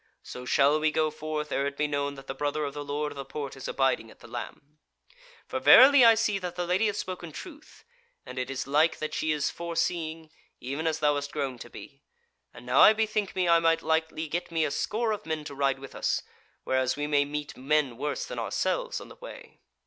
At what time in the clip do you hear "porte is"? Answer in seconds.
3.23-3.67